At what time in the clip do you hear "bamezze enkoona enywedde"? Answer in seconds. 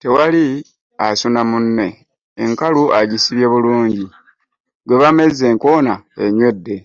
5.02-6.76